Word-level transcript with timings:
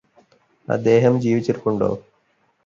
അദ്ദേഹം 0.67 1.13
ജീവിച്ചിരിപ്പുണ്ടോ 1.21 1.91